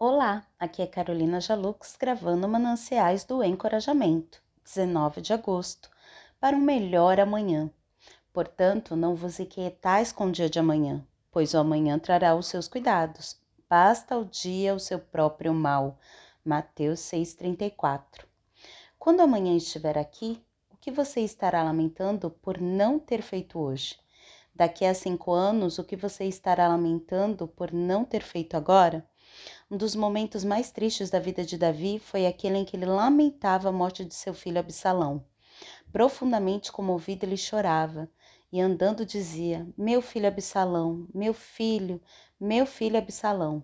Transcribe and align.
Olá, 0.00 0.46
aqui 0.60 0.80
é 0.80 0.86
Carolina 0.86 1.40
Jalux 1.40 1.96
gravando 1.98 2.46
Mananciais 2.48 3.24
do 3.24 3.42
Encorajamento, 3.42 4.40
19 4.62 5.20
de 5.20 5.32
agosto, 5.32 5.90
para 6.38 6.54
um 6.54 6.60
melhor 6.60 7.18
amanhã. 7.18 7.68
Portanto, 8.32 8.94
não 8.94 9.16
vos 9.16 9.40
inquietais 9.40 10.12
com 10.12 10.26
o 10.26 10.30
dia 10.30 10.48
de 10.48 10.60
amanhã, 10.60 11.04
pois 11.32 11.52
o 11.52 11.58
amanhã 11.58 11.98
trará 11.98 12.36
os 12.36 12.46
seus 12.46 12.68
cuidados. 12.68 13.40
Basta 13.68 14.16
o 14.16 14.24
dia 14.24 14.72
o 14.72 14.78
seu 14.78 15.00
próprio 15.00 15.52
mal. 15.52 15.98
Mateus 16.44 17.00
6,34 17.00 18.24
Quando 19.00 19.18
amanhã 19.18 19.56
estiver 19.56 19.98
aqui, 19.98 20.40
o 20.70 20.76
que 20.76 20.92
você 20.92 21.22
estará 21.22 21.64
lamentando 21.64 22.30
por 22.30 22.60
não 22.60 23.00
ter 23.00 23.20
feito 23.20 23.58
hoje? 23.58 23.98
Daqui 24.54 24.84
a 24.84 24.94
cinco 24.94 25.32
anos, 25.32 25.76
o 25.76 25.82
que 25.82 25.96
você 25.96 26.22
estará 26.24 26.68
lamentando 26.68 27.48
por 27.48 27.72
não 27.72 28.04
ter 28.04 28.22
feito 28.22 28.56
agora? 28.56 29.04
Um 29.70 29.76
dos 29.76 29.94
momentos 29.94 30.44
mais 30.44 30.70
tristes 30.70 31.10
da 31.10 31.18
vida 31.20 31.44
de 31.44 31.58
Davi 31.58 31.98
foi 31.98 32.26
aquele 32.26 32.56
em 32.56 32.64
que 32.64 32.74
ele 32.74 32.86
lamentava 32.86 33.68
a 33.68 33.72
morte 33.72 34.02
de 34.02 34.14
seu 34.14 34.32
filho 34.32 34.58
Absalão. 34.58 35.22
Profundamente 35.92 36.72
comovido, 36.72 37.26
ele 37.26 37.36
chorava 37.36 38.10
e 38.50 38.62
andando 38.62 39.04
dizia: 39.04 39.68
Meu 39.76 40.00
filho 40.00 40.26
Absalão, 40.26 41.06
meu 41.12 41.34
filho, 41.34 42.00
meu 42.40 42.64
filho 42.64 42.96
Absalão. 42.96 43.62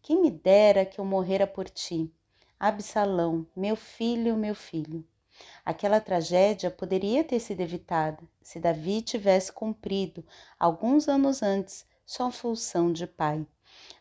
Quem 0.00 0.22
me 0.22 0.30
dera 0.30 0.86
que 0.86 0.98
eu 0.98 1.04
morrera 1.04 1.46
por 1.46 1.68
ti. 1.68 2.10
Absalão, 2.58 3.46
meu 3.54 3.76
filho, 3.76 4.38
meu 4.38 4.54
filho. 4.54 5.06
Aquela 5.62 6.00
tragédia 6.00 6.70
poderia 6.70 7.22
ter 7.22 7.38
sido 7.38 7.60
evitada 7.60 8.22
se 8.40 8.58
Davi 8.58 9.02
tivesse 9.02 9.52
cumprido, 9.52 10.24
alguns 10.58 11.06
anos 11.06 11.42
antes, 11.42 11.84
sua 12.06 12.30
função 12.30 12.90
de 12.90 13.06
pai. 13.06 13.46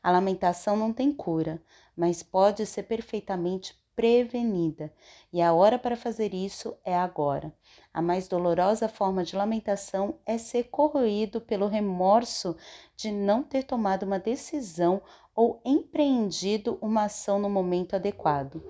A 0.03 0.11
lamentação 0.11 0.75
não 0.75 0.91
tem 0.91 1.13
cura, 1.13 1.63
mas 1.95 2.21
pode 2.21 2.65
ser 2.65 2.83
perfeitamente 2.83 3.81
prevenida, 3.95 4.91
e 5.31 5.41
a 5.41 5.53
hora 5.53 5.79
para 5.79 5.95
fazer 5.95 6.33
isso 6.33 6.75
é 6.83 6.97
agora. 6.97 7.53
A 7.93 8.01
mais 8.01 8.27
dolorosa 8.27 8.89
forma 8.89 9.23
de 9.23 9.35
lamentação 9.35 10.15
é 10.25 10.37
ser 10.37 10.65
corroído 10.65 11.39
pelo 11.39 11.67
remorso 11.67 12.57
de 12.97 13.11
não 13.11 13.43
ter 13.43 13.63
tomado 13.63 14.03
uma 14.03 14.19
decisão 14.19 15.01
ou 15.35 15.61
empreendido 15.63 16.77
uma 16.81 17.05
ação 17.05 17.39
no 17.39 17.49
momento 17.49 17.95
adequado. 17.95 18.63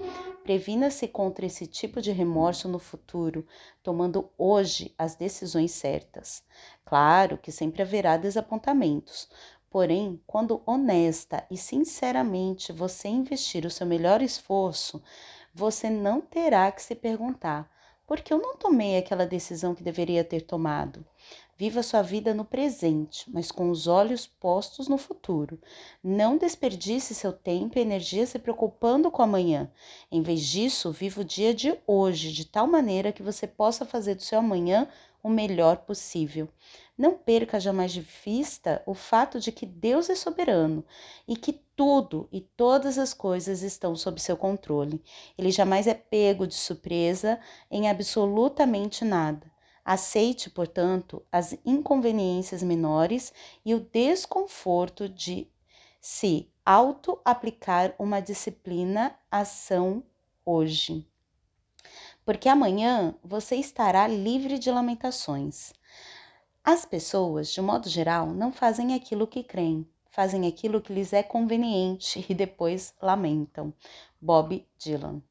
Previna-se 0.44 1.08
contra 1.08 1.46
esse 1.46 1.66
tipo 1.66 2.02
de 2.02 2.12
remorso 2.12 2.68
no 2.68 2.80
futuro, 2.80 3.46
tomando 3.82 4.30
hoje 4.38 4.94
as 4.98 5.16
decisões 5.16 5.72
certas. 5.72 6.44
Claro 6.86 7.38
que 7.38 7.52
sempre 7.52 7.82
haverá 7.82 8.18
desapontamentos, 8.18 9.30
Porém, 9.74 10.22
quando 10.28 10.62
honesta 10.68 11.48
e 11.50 11.58
sinceramente 11.58 12.72
você 12.72 13.08
investir 13.08 13.66
o 13.66 13.72
seu 13.72 13.88
melhor 13.88 14.22
esforço, 14.22 15.02
você 15.52 15.90
não 15.90 16.22
terá 16.22 16.72
que 16.72 16.80
se 16.80 16.94
perguntar: 16.94 17.68
por 18.06 18.22
que 18.22 18.32
eu 18.32 18.38
não 18.38 18.56
tomei 18.56 18.98
aquela 18.98 19.26
decisão 19.26 19.74
que 19.74 19.82
deveria 19.82 20.24
ter 20.24 20.42
tomado? 20.42 21.04
Viva 21.58 21.82
sua 21.82 22.04
vida 22.04 22.36
no 22.36 22.46
presente, 22.46 23.28
mas 23.32 23.52
com 23.52 23.72
os 23.72 23.88
olhos 23.88 24.28
postos 24.28 24.88
no 24.88 24.98
futuro. 24.98 25.60
Não 26.04 26.38
desperdice 26.38 27.16
seu 27.16 27.34
tempo 27.34 27.80
e 27.80 27.82
energia 27.82 28.28
se 28.28 28.38
preocupando 28.38 29.10
com 29.10 29.24
amanhã. 29.24 29.72
Em 30.12 30.22
vez 30.22 30.42
disso, 30.42 30.92
viva 30.92 31.22
o 31.22 31.26
dia 31.26 31.52
de 31.52 31.76
hoje 31.88 32.32
de 32.32 32.46
tal 32.46 32.68
maneira 32.68 33.12
que 33.12 33.24
você 33.24 33.48
possa 33.48 33.86
fazer 33.86 34.14
do 34.14 34.22
seu 34.22 34.38
amanhã 34.38 34.88
o 35.24 35.30
melhor 35.30 35.78
possível. 35.78 36.50
Não 36.98 37.18
perca 37.18 37.60
jamais 37.60 37.94
de 37.94 38.02
vista 38.02 38.84
o 38.86 38.94
fato 38.94 39.40
de 39.40 39.52
que 39.52 39.66
Deus 39.66 40.10
é 40.10 40.16
soberano 40.16 40.86
e 41.26 41.38
que 41.38 41.54
tudo 41.76 42.28
e 42.32 42.42
todas 42.42 42.98
as 42.98 43.14
coisas 43.14 43.64
estão 43.64 43.96
sob 43.96 44.22
seu 44.22 44.36
controle. 44.36 45.02
Ele 45.38 45.50
jamais 45.50 45.88
é 45.88 45.94
pego 45.94 46.46
de 46.46 46.54
surpresa 46.54 47.40
em 47.72 47.90
absolutamente 47.90 49.06
nada. 49.06 49.50
Aceite, 49.86 50.50
portanto, 50.50 51.26
as 51.32 51.58
inconveniências 51.66 52.62
menores 52.62 53.34
e 53.66 53.74
o 53.74 53.80
desconforto 53.80 55.10
de 55.10 55.50
se 56.00 56.52
auto-aplicar 56.66 57.96
uma 57.98 58.22
disciplina 58.22 59.18
ação 59.32 60.04
hoje. 60.46 61.08
Porque 62.26 62.48
amanhã 62.48 63.16
você 63.24 63.56
estará 63.56 64.08
livre 64.08 64.58
de 64.58 64.72
lamentações. 64.72 65.74
As 66.64 66.86
pessoas, 66.86 67.52
de 67.52 67.62
modo 67.62 67.90
geral, 67.90 68.28
não 68.28 68.52
fazem 68.52 68.94
aquilo 68.94 69.28
que 69.28 69.44
creem, 69.44 69.88
fazem 70.10 70.48
aquilo 70.48 70.82
que 70.82 70.94
lhes 70.94 71.12
é 71.12 71.22
conveniente 71.22 72.26
e 72.30 72.34
depois 72.34 72.94
lamentam. 73.02 73.74
Bob 74.22 74.66
Dylan 74.78 75.22